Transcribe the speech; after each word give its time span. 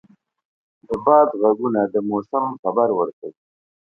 د 0.87 0.89
باد 1.05 1.27
ږغونه 1.41 1.81
د 1.93 1.95
موسم 2.09 2.45
خبر 2.61 2.89
ورکوي. 2.99 3.39